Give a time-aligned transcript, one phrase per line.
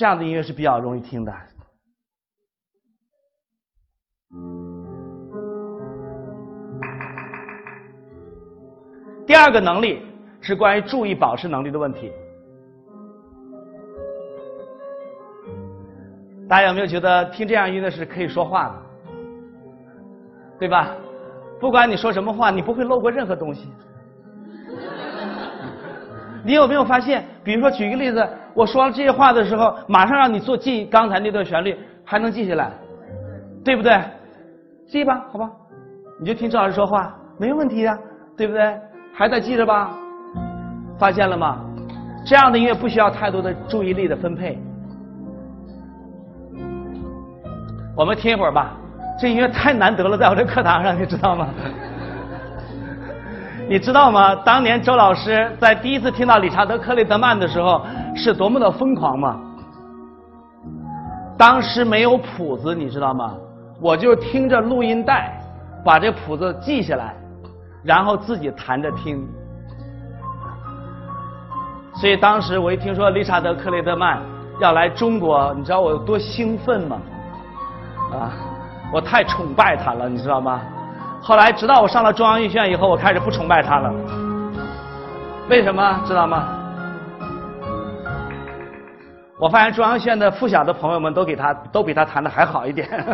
[0.00, 1.32] 这样的音乐是比较容易听的。
[9.26, 10.00] 第二个能力
[10.40, 12.10] 是关于注意保持能力的问题。
[16.48, 18.82] 大家有没有觉得听这样音乐是可以说话的，
[20.58, 20.96] 对吧？
[21.60, 23.70] 不管你说什么话，你不会漏过任何东西。
[26.42, 27.24] 你有没有发现？
[27.44, 32.70] 比如说，举一个例子，我说了这些话的时候，马上让你做记刚才那段旋律，还能记下来，
[33.64, 33.98] 对不对？
[34.86, 35.50] 记吧，好吧，
[36.18, 37.96] 你就听赵老师说话，没问题呀，
[38.36, 38.78] 对不对？
[39.14, 39.90] 还在记着吧？
[40.98, 41.60] 发现了吗？
[42.26, 44.58] 这样的音乐不需要太多的注意力的分配。
[47.96, 48.76] 我们听一会儿吧，
[49.18, 51.48] 这音乐太难得了，在我这课堂上，你知道吗？
[53.70, 54.34] 你知道吗？
[54.34, 59.38] 当年周老师在第一次听到理查德·克雷德曼的时候，是多么的疯狂吗？
[61.38, 63.32] 当时没有谱子，你知道吗？
[63.80, 65.40] 我就听着录音带，
[65.84, 67.14] 把这谱子记下来，
[67.84, 69.24] 然后自己弹着听。
[71.94, 74.20] 所以当时我一听说理查德·克雷德曼
[74.58, 76.98] 要来中国，你知道我有多兴奋吗？
[78.14, 78.32] 啊，
[78.92, 80.60] 我太崇拜他了，你知道吗？
[81.22, 83.92] 后来直到我上了中央音乐学院以后，我开始不崇拜他了。
[85.48, 86.00] 为什么？
[86.06, 86.48] 知道吗？
[89.38, 92.88] 我发现中央音乐学院的附小的朋友们都给他都比他弹的还好一点。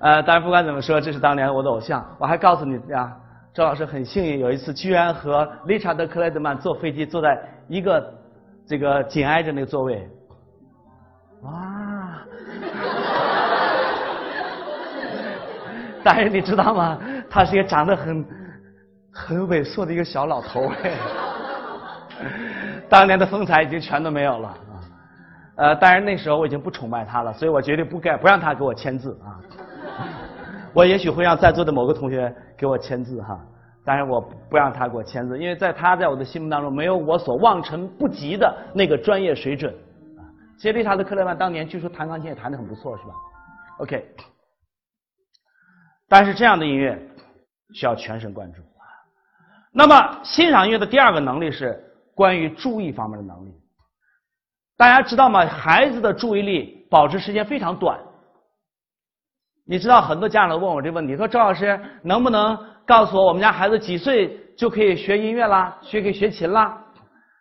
[0.00, 2.04] 呃，当然不管怎么说，这是当年我的偶像。
[2.18, 3.12] 我还告诉你呀，
[3.52, 8.12] 周老师很幸运，有一次居然和理查德·克莱德曼坐飞机坐在一个
[8.64, 10.08] 这个紧挨着那个座位。
[16.10, 16.98] 但是你知道吗？
[17.28, 18.24] 他是一个长得很
[19.12, 20.92] 很猥琐的一个小老头哎，
[22.88, 24.56] 当年的风采已经全都没有了啊。
[25.56, 29.36] 呃，当然那时候我已经不崇拜他了，所以我决定不该不让他给我签字啊。
[30.72, 33.38] 我也许会让在座的某个同学给我签字哈，
[33.84, 34.18] 但是我
[34.48, 39.74] 不让他给我签字，因为在他在我的心目当中没有我所望尘不及的那个专业水准。
[40.56, 43.10] 其实理查德·克莱曼当年据说弹钢琴也弹得很不错，是吧
[43.80, 44.06] ？OK。
[46.08, 46.98] 但是这样的音乐
[47.74, 48.84] 需要全神贯注啊。
[49.72, 51.78] 那么欣赏音乐的第二个能力是
[52.14, 53.54] 关于注意方面的能力。
[54.76, 55.44] 大家知道吗？
[55.46, 57.98] 孩子的注意力保持时间非常短。
[59.66, 66.82] 你知道很多家长都问我这个问题，说周老师能不能告诉我我们家孩子几岁就可以学音乐啦，学可以学琴啦？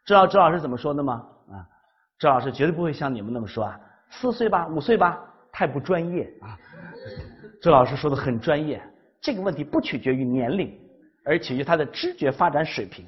[0.04, 1.24] 知道周老师怎么说的吗？
[1.50, 1.64] 啊，
[2.20, 3.80] 周老师绝对不会像你们那么说啊，
[4.10, 5.18] 四岁吧，五岁吧，
[5.52, 6.58] 太不专业啊。
[7.62, 8.82] 周老师说的很专业，
[9.20, 10.72] 这个问题不取决于年龄，
[11.26, 13.06] 而取决于他的知觉发展水平。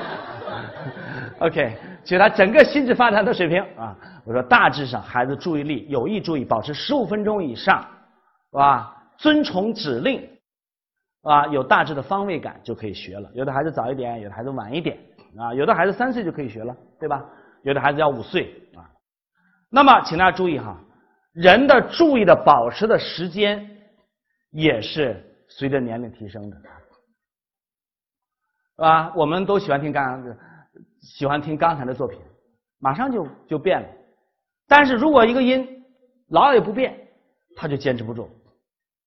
[1.38, 3.96] OK，就他整个心智发展的水平啊。
[4.24, 7.84] 我说大致上，孩子注意力有意注意保持十五分钟以上，
[8.50, 8.96] 是吧？
[9.18, 10.28] 遵从指令，
[11.22, 13.28] 啊，有大致的方位感就可以学了。
[13.34, 14.96] 有的孩子早一点，有的孩子晚一点，
[15.36, 17.24] 啊，有的孩子三岁就可以学了，对吧？
[17.64, 18.86] 有的孩子要五岁啊。
[19.68, 20.78] 那么，请大家注意哈。
[21.32, 23.68] 人的注意的保持的时间
[24.50, 26.56] 也是随着年龄提升的，
[28.76, 29.12] 啊？
[29.16, 30.22] 我们都喜欢听刚
[31.00, 32.20] 喜欢听刚才的作品，
[32.78, 33.88] 马上就就变了。
[34.68, 35.84] 但是如果一个音
[36.28, 37.08] 老也不变，
[37.56, 38.28] 他就坚持不住。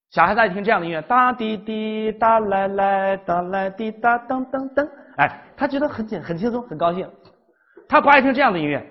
[0.09, 7.07] 小孩子爱听这样的音乐，哒滴滴哒来来哒来滴哒噔噔噔，哎，他觉得很简很轻松很高兴。
[7.87, 8.83] 他不爱听这样的音乐，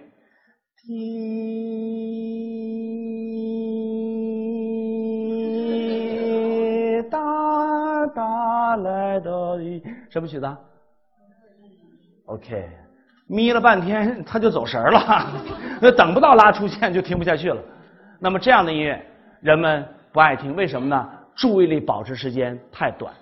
[0.77, 1.94] 滴。
[8.15, 9.59] 哒来的
[10.09, 10.57] 什么曲子
[12.27, 12.69] ？OK，
[13.27, 15.27] 眯了半天他就走神儿了，
[15.83, 17.61] 那等不到拉出现就听不下去了。
[18.21, 19.05] 那么这样的音乐
[19.41, 21.09] 人们不爱听，为什么呢？
[21.35, 23.13] 注意力保持时间太短。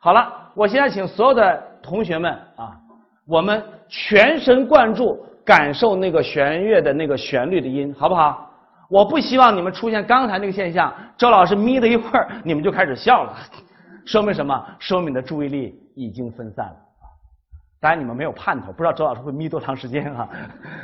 [0.00, 2.76] 好了，我现在请所有的同学们啊，
[3.26, 8.50] 我们全神贯注感受那个弦乐的那个旋律的音，好不好？
[8.90, 13.34] 我不希望你们出现刚才那个现象，周老师眯了一会儿，你们就开始笑了。
[14.06, 14.66] 说明什么？
[14.78, 16.76] 说明你的注意力已经分散了！
[17.80, 20.28] 当然你们没有盼头，不知道周老师会眯多长时间啊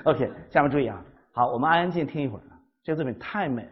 [0.05, 1.03] ？OK，下面注意啊，
[1.33, 2.43] 好，我们安安静静听一会儿，
[2.83, 3.71] 这个作品太美了。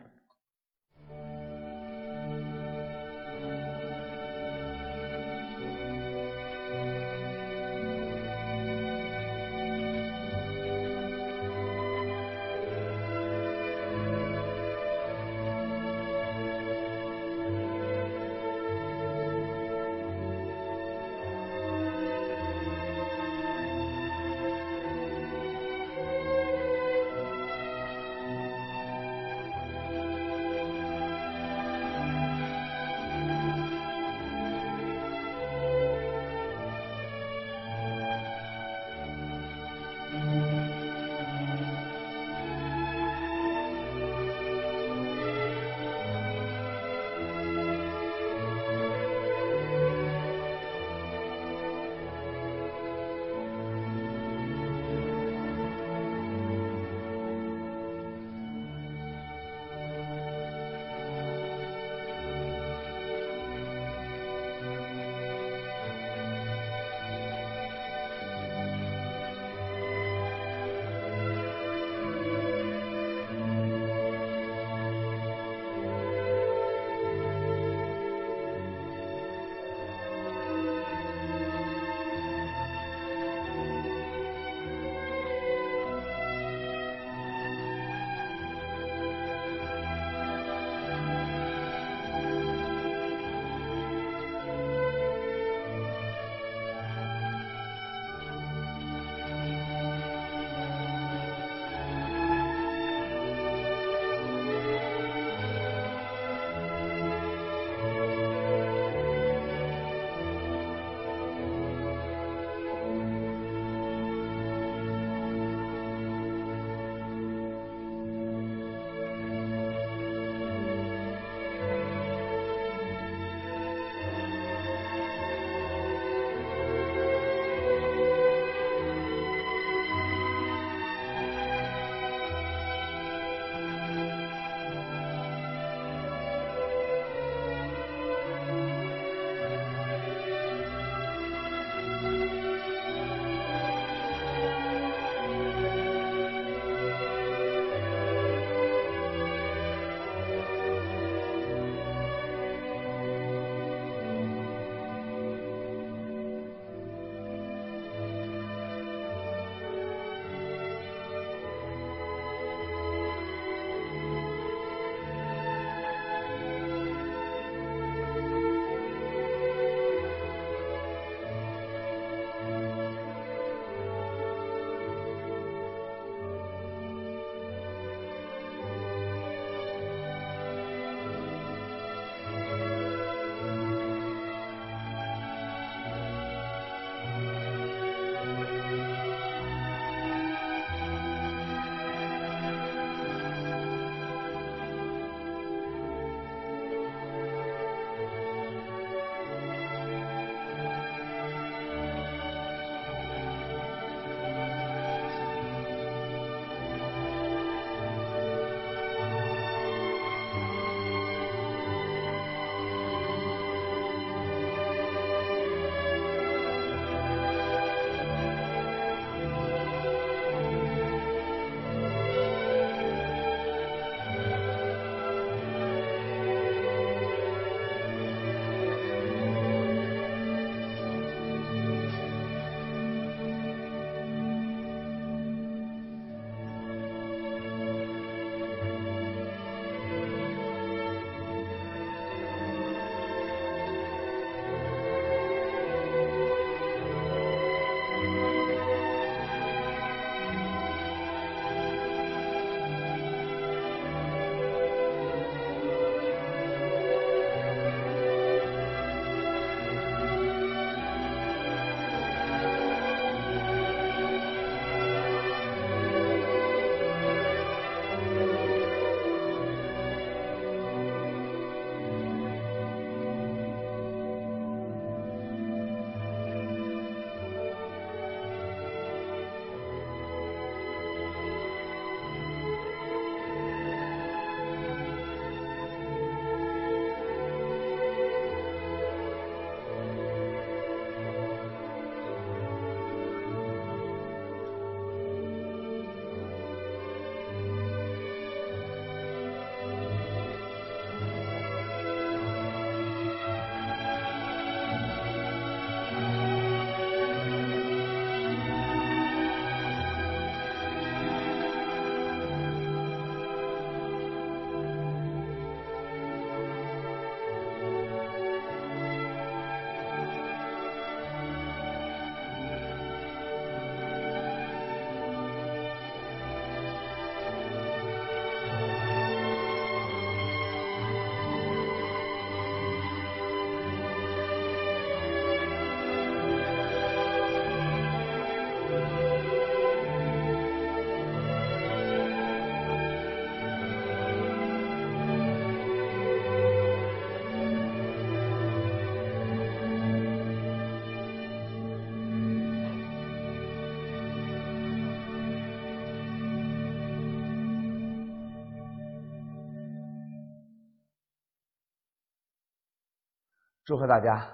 [363.68, 364.26] 祝贺大家，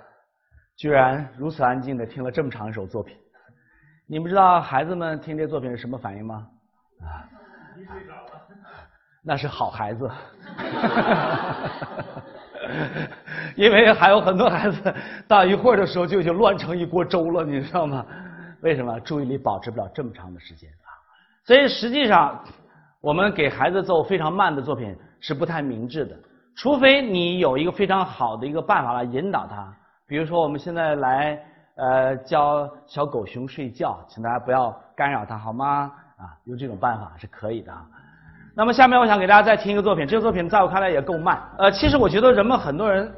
[0.77, 3.17] 居然如此安静的听了这么长一首作品。
[4.07, 6.47] 你们知道孩子们听这作品是什么反应吗？
[7.01, 7.27] 啊，
[7.77, 8.41] 你睡着了，
[9.25, 10.09] 那是好孩子。
[13.57, 14.95] 因为还有很多孩子
[15.27, 18.07] 到一会儿的时候就已经乱成一锅粥了，你知道吗？
[18.61, 20.95] 为什么注意力保持不了这么长的时间啊？
[21.45, 22.41] 所以实际上，
[23.01, 26.17] 我们给孩子奏非常慢的作品是不太明智的，
[26.57, 29.73] 除非你有一个非常好的一个办法来引导他。
[30.07, 31.43] 比如说，我们现在来
[31.77, 35.91] 呃教小狗熊睡觉，请大家不要干扰它，好吗？
[36.17, 37.73] 啊，用这种办法是可以的。
[38.55, 41.43] 那么下面我想给大家再听一个作品，这个作品在我看来也够慢。
[41.59, 43.13] 呃，其实我觉得人们很多人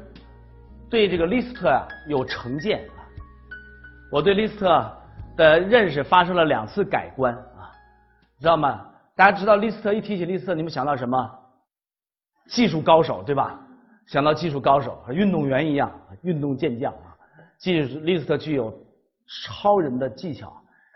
[0.89, 2.83] 对这个李斯特啊有成见。
[4.11, 4.91] 我对李斯特
[5.35, 7.69] 的认识发生了两次改观啊，
[8.39, 8.81] 知道吗？
[9.15, 11.29] 大家知道李斯特一提起李斯特，你们想到什么？
[12.47, 13.59] 技术高手对吧？
[14.05, 17.13] 想到技术高手和运动员一样，运动健将啊。
[17.57, 18.73] 技术李斯特具有
[19.51, 20.55] 超人的技巧。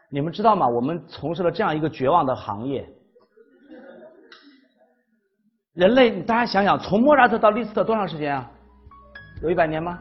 [0.10, 0.68] 你们知道吗？
[0.68, 2.88] 我们从事了这样一个绝望的行业。
[5.74, 8.50] 人类，大家想想，从莫扎特到李斯特多长时间啊？
[9.42, 10.00] 有一百年吗？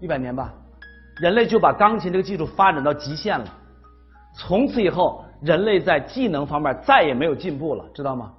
[0.00, 0.52] 一百年吧。
[1.20, 3.46] 人类就把钢琴这个技术发展到极限了。
[4.36, 8.32] 从此以后，人类在技能方面再也没有进步了，知道吗？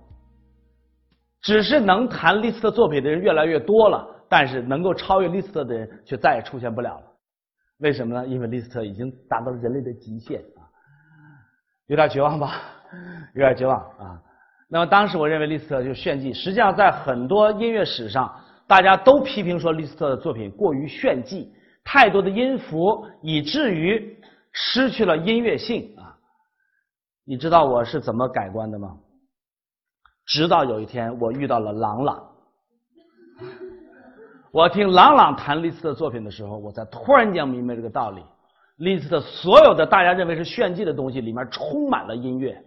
[1.46, 7.04] 只是能弹李斯特作品的人越来越多了，但是能够超越李斯特的人却再也出现不了了。
[7.78, 8.26] 为什么呢？
[8.26, 10.66] 因为李斯特已经达到了人类的极限啊，
[11.86, 12.62] 有点绝望吧？
[13.36, 14.20] 有点绝望啊。
[14.68, 18.34] 那么当时我认为李斯特就炫技，实际上在很多音乐史上，
[18.66, 24.18] 大家都批评说李斯特的作品过于炫技，太多的音符，以至于
[24.52, 26.18] 失去了音乐性啊。
[27.24, 28.98] 你知道我是怎么改观的吗？
[30.26, 32.32] 直到有一天我遇到了郎朗，
[34.52, 38.24] 我听郎朗弹李斯特作品的时候，我才突然间明白这个道理。
[38.78, 42.62] 李斯特所有的大家认为是炫技的东西，里面充满了音乐。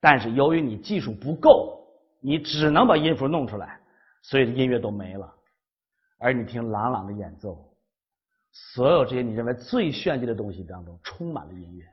[0.00, 1.84] 但是由于你技术不够，
[2.20, 3.80] 你只能把音符弄出来，
[4.22, 5.34] 所以音乐都没了。
[6.18, 7.58] 而你听朗朗的演奏，
[8.52, 11.84] 所有这些你认为最炫技的东西当中充满了音乐。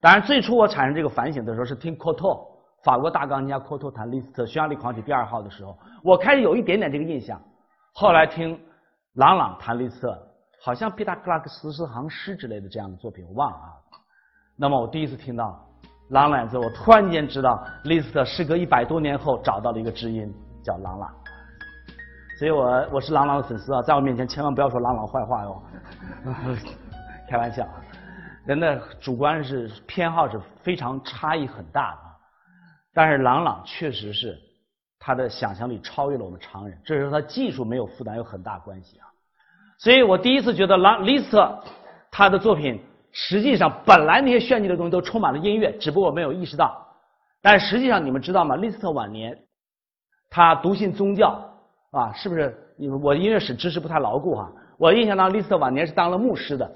[0.00, 2.55] 当然，最初我产生这个反省的时候是听科托，
[2.86, 7.36] 法国大钢琴家科托弹李斯特《匈牙利狂曲》第二号的时候，我开始有一点点这个印象。
[7.92, 8.56] 后来听
[9.14, 10.16] 朗朗弹李斯特，
[10.62, 13.74] 好像毕达哥拉斯四行诗之类的这样的作品，我忘了啊。
[14.56, 15.60] 那么我第一次听到。
[16.10, 21.12] 朗朗子，我突然间知道，李斯特时隔一百多年后找到了一个知音，叫朗朗。
[22.38, 25.62] 所以我我是朗朗的粉丝啊，在我面前千万不要说朗朗坏话哟。
[27.28, 27.66] 开玩笑，
[28.44, 31.98] 人的主观是偏好是非常差异很大的。
[32.96, 34.38] 但是朗朗确实是
[34.98, 39.04] 他的想象力超越了我们常人，这是和他技术没有负担有很大关系啊。
[39.78, 41.62] 所以我第一次觉得朗李斯特
[42.10, 42.82] 他的作品。
[43.18, 46.86] 实际上，本来那些炫技的东西都充满了音乐，只不过没有意识到。
[47.40, 48.56] 但实际上，你们知道吗？
[48.56, 49.38] 李斯特晚年，
[50.28, 51.42] 他笃信宗教
[51.92, 52.54] 啊，是不是？
[52.76, 54.52] 你我音乐史知识不太牢固哈。
[54.76, 56.70] 我印象当中，李斯特晚年是当了牧师的，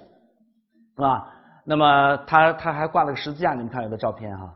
[0.96, 1.28] 啊，
[1.62, 4.50] 那么他他还挂了个十字架，你们看有的照片哈，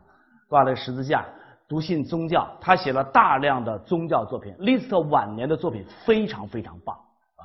[0.47, 1.23] 挂了个十字架，
[1.67, 2.47] 笃信宗教。
[2.59, 4.55] 他写了大量的宗教作品。
[4.59, 7.43] 李斯特晚年的作品非常非常棒啊。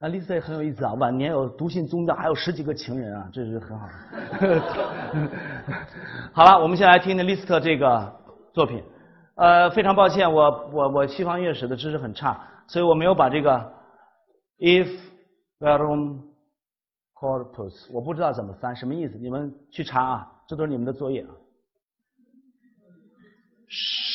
[0.00, 4.62] 那丽斯也很有意思啊，晚年有笃信宗教，还有十几个情人啊，这是很好的。
[6.32, 8.12] 好了，我们先来听听李斯特这个
[8.52, 8.82] 作品。
[9.34, 13.72] 呃，非常抱歉，我我我西方乐史的知识很差，所以我没有把这个
[14.58, 14.88] if
[15.58, 16.20] verum
[17.14, 19.16] corpus，我不知道怎么翻，什么意思？
[19.18, 21.30] 你们去查啊，这都是你们的作业啊。
[23.74, 24.11] Shh.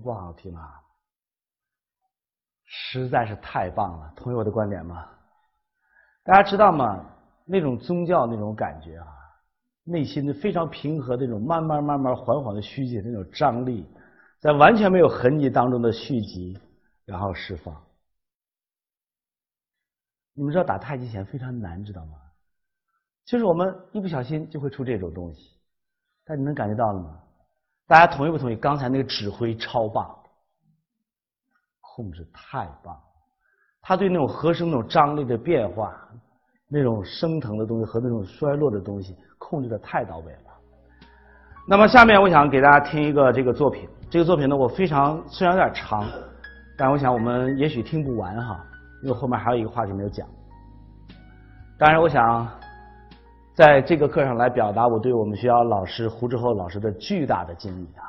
[0.00, 0.80] 不好听啊？
[2.66, 5.08] 实在是太棒了，同意我的观点吗？
[6.24, 7.04] 大家知道吗？
[7.44, 9.06] 那种宗教那种感觉啊，
[9.84, 13.86] 内心的非常平和，那种慢慢慢慢缓缓的虚解，那种张力，
[14.40, 16.58] 在完全没有痕迹当中的续集，
[17.04, 17.84] 然后释放。
[20.32, 22.18] 你们知道打太极拳非常难，知道吗？
[23.26, 25.58] 就是我们一不小心就会出这种东西，
[26.24, 27.20] 但你能感觉到了吗？
[27.86, 28.56] 大家同意不同意？
[28.56, 30.08] 刚才那个指挥超棒，
[31.80, 32.98] 控制太棒，
[33.80, 35.92] 他对那种和声那种张力的变化。
[36.66, 40.50] 那种升腾的东西和那种衰落的东西控制的太到位了。
[41.68, 46.04] 那么下面我想给大家听一个这个作品，这个作品呢我非常虽然有点长，
[46.76, 48.64] 但我想我们也许听不完哈，
[49.04, 50.26] 因为后面还有一个话题没有讲。
[51.78, 52.48] 当然，我想
[53.54, 58.02] 在这个课上来表达我对我们学校老师胡志厚老师的巨大的敬意啊，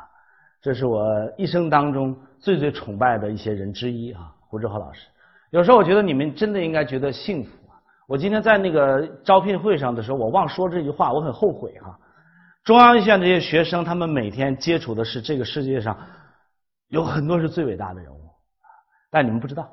[0.60, 1.06] 这是我
[1.38, 5.08] 一生当中最最崇拜的一些人之一啊，胡志厚老师。
[5.52, 7.78] 有时候我觉得你们真的应该觉得幸福啊。
[8.08, 11.96] 我今天在那个招聘会上的时候，我忘说这句话，我很后悔哈。
[12.64, 15.96] 中央医院这些学生，他们每天接触的是这个世界上
[16.88, 18.20] 有很多是最伟大的人物，
[19.12, 19.72] 但你们不知道，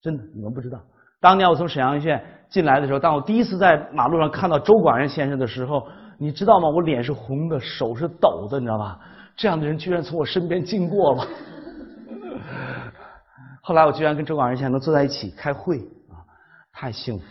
[0.00, 0.80] 真的你们不知道。
[1.20, 2.22] 当年我从沈阳医院
[2.54, 5.84] 进来的时候，当我第一次在马路上看到周广仁先生的时候，
[6.18, 6.68] 你知道吗？
[6.68, 8.96] 我脸是红的，手是抖的，你知道吧？
[9.36, 11.26] 这样的人居然从我身边经过了。
[13.60, 16.22] 后来我居然跟周广仁先生能坐在一起开会啊。
[16.72, 17.24] 太幸福，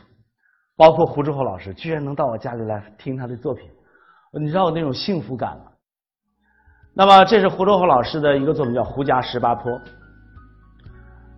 [0.76, 3.66] 包括胡志厚老师居然能到我家里来听他的作品，
[4.42, 5.72] 你知道我那种幸福感吗？
[6.94, 9.72] 那么这是胡志厚老师的一个作品，叫《胡家十八坡》。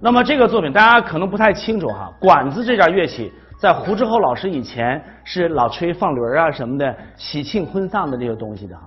[0.01, 8.83] 那么这个作品大家可能不太清楚哈，管子这件乐器在胡志厚老师以前是老吹放轮啊什么的，喜庆婚丧的这些东西的哈。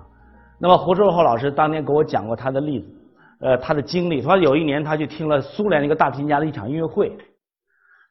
[0.60, 2.86] 那么胡志厚老师当年给我讲过他的例子，
[3.40, 7.16] 呃，他的经历，他说有一年他去听了苏联一个大提琴家的一场音乐会。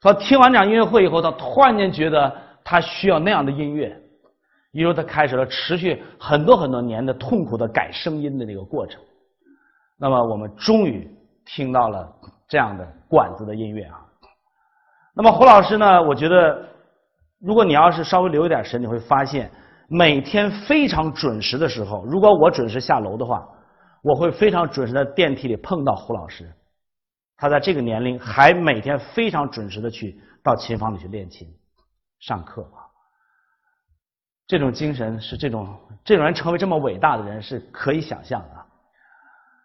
[0.02, 3.96] 他听完这场音乐会以后，他突然间觉得他需要那样的音乐，
[4.72, 9.00] 于是他开始了持续很多很多年的痛苦的改声音的这个过程。
[10.00, 11.08] 那么我们终于
[11.46, 12.12] 听到了
[12.48, 14.07] 这样的管子的音乐啊。
[15.18, 16.00] 那么胡老师呢？
[16.04, 16.64] 我觉得，
[17.40, 19.50] 如果你要是稍微留一点神，你会发现，
[19.88, 23.44] 每天非常准时的时候，如果我准时下楼的话，
[24.04, 26.48] 我会非常准时在电梯里碰到胡老师。
[27.36, 31.48] 他在这个年龄还每天非常准时的去到琴房里去练琴、
[32.20, 32.86] 上课啊，
[34.46, 35.76] 这种精神是这种
[36.06, 38.50] 这种人成为这么伟大的人是可以想象的。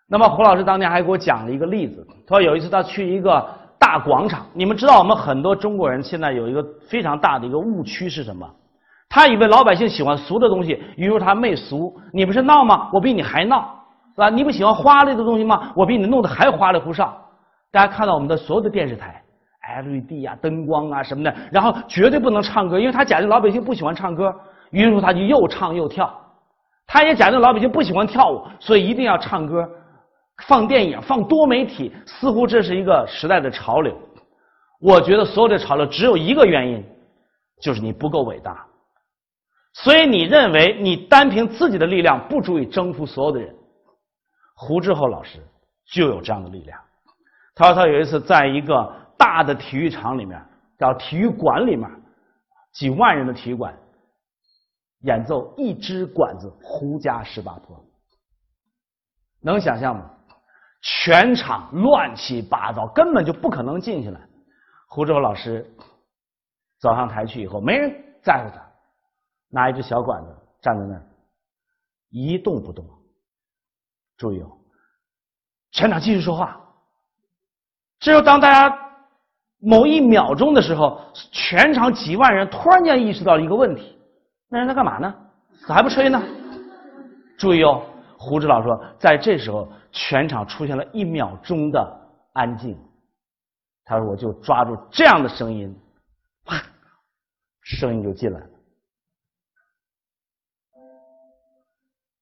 [0.08, 3.46] 那么胡老师当年还给我讲了一个例子，他说有一次他去一个
[3.82, 8.48] 大广场，你们知道我们很多中国人现在有一个非常大的一个误区是什么？
[9.08, 11.92] 他以为老百姓喜欢俗的东西，于是他媚俗。
[12.12, 12.88] 你不是闹吗？
[12.92, 13.74] 我比你还闹，
[14.14, 14.30] 是吧？
[14.30, 15.72] 你不喜欢花里的东西吗？
[15.74, 17.12] 我比你弄得还花里胡哨。
[17.72, 19.20] 大家看到我们的所有的电视台
[19.82, 24.32] ，LED 啊、灯光啊什么的，然后绝对不能唱歌，因为他假定老百姓不喜欢唱歌，
[24.70, 26.08] 于是他就又唱又跳。
[26.86, 29.68] 他也假定老百姓不喜欢跳舞，所以一定要唱歌、
[30.46, 33.96] 放电影、放多媒体，似乎这是一个时代的潮流。
[34.80, 36.84] 我觉得所有的潮流只有一个原因，
[37.60, 38.66] 就是你不够伟大。
[39.74, 43.54] 所以你认为你单凭自己的力量不足以征服所有的人，
[44.56, 45.38] 胡志厚老师
[45.86, 46.78] 就有这样的力量。
[47.54, 50.44] 他说他有一次在一个大的体育场里面，
[50.78, 51.88] 叫体育馆里面，
[52.72, 53.74] 几万人的体育馆，
[55.02, 57.76] 演奏一支管子《胡家十八坡》，
[59.40, 60.10] 能想象吗？
[60.82, 64.20] 全场乱七八糟，根本就不可能静下来。
[64.88, 65.64] 胡志厚老师
[66.78, 67.90] 走上台去以后，没人
[68.22, 68.60] 在乎他，
[69.48, 70.28] 拿一只小管子
[70.60, 71.02] 站在那儿，
[72.10, 72.84] 一动不动。
[74.18, 74.50] 注意哦，
[75.70, 76.60] 全场继续说话。
[78.00, 78.76] 只有当大家
[79.60, 83.96] 某一秒钟的时候，全场几万人突然间意识到了一个问题：
[84.48, 85.14] 那人在干嘛呢？
[85.68, 86.20] 咋还不吹呢？
[87.38, 87.84] 注意哦，
[88.22, 92.00] 胡指导说，在这时候，全场出现了一秒钟的
[92.34, 92.78] 安静。
[93.84, 95.76] 他说：“我就抓住这样的声音，
[96.44, 96.62] 啪，
[97.62, 98.46] 声音就进来了。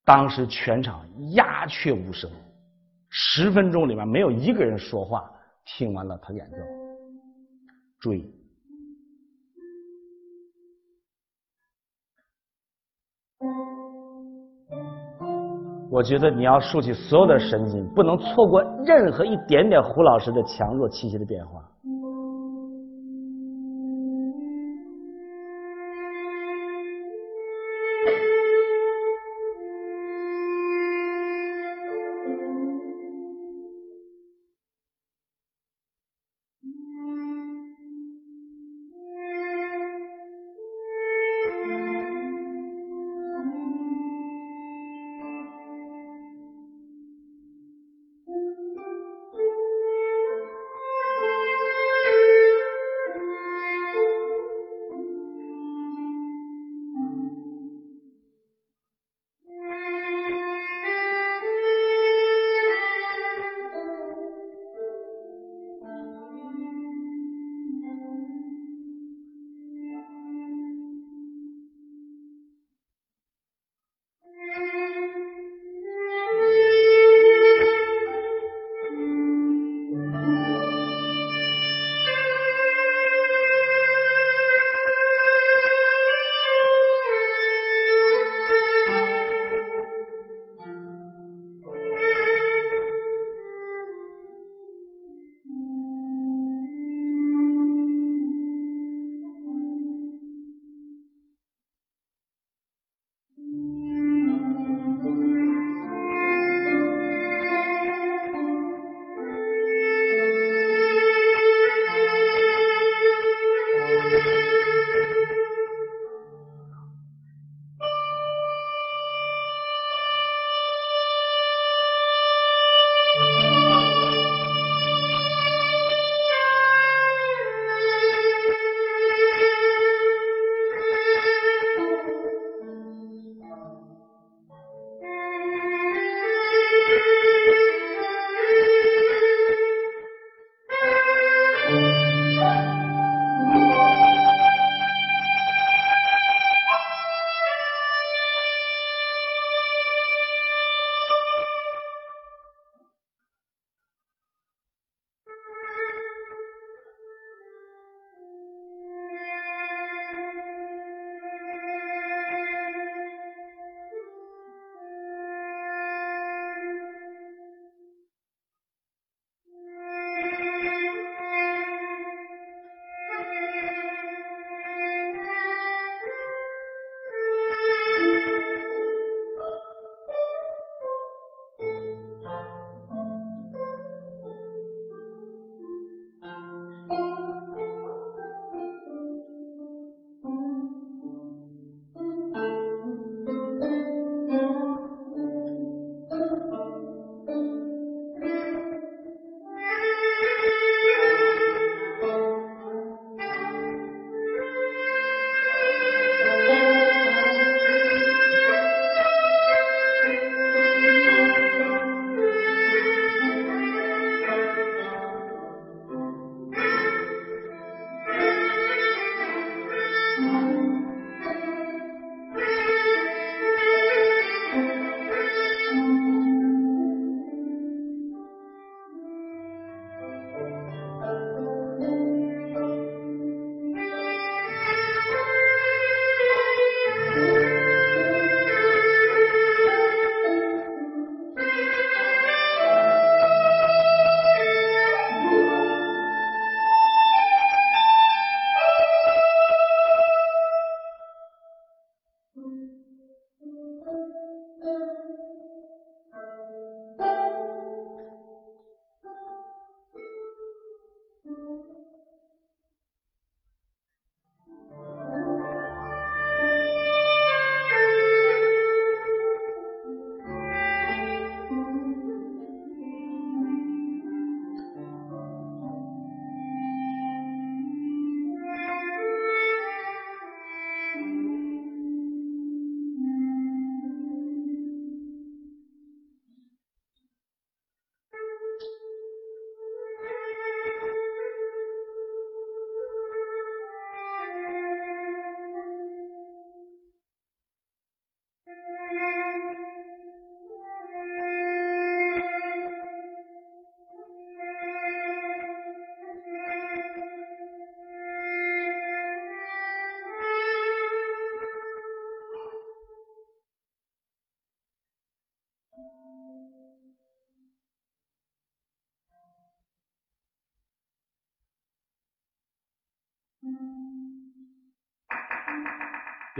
[0.04, 2.30] 当时全场鸦雀无声，
[3.10, 5.30] 十分钟里面没有一个人说话。”
[5.66, 6.56] 听完了他演奏，
[8.00, 8.34] 注意，
[15.90, 21.60] 我觉得你要竖起所有的神经，不能错过任何一点点胡老师的强弱气息的变化。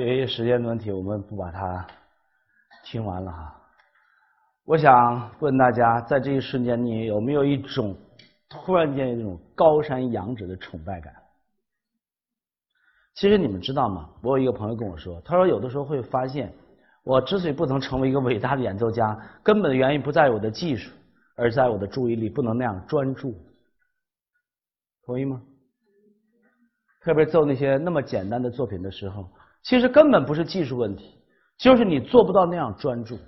[0.00, 1.86] 由于时间的问题，我们不把它
[2.84, 3.56] 听完了哈。
[4.64, 7.94] 我想问大家，在这一瞬间，你有没有一种
[8.48, 11.14] 突然间有一种高山仰止的崇拜感？
[13.14, 14.08] 其实你们知道吗？
[14.22, 16.50] 我有一个朋友跟我说，他说有的时候会发现，
[17.04, 20.90] 我之所以不能成为一个伟大的演奏家，根本的原因不在我的技术，
[21.36, 23.34] 而在我的注意力不能那样专注。
[25.04, 25.42] 同意吗？
[27.02, 29.28] 特别奏那些那么简单的作品的时候，
[29.62, 31.18] 其实根本不是技术问题，
[31.58, 33.18] 就是你做不到那样专注。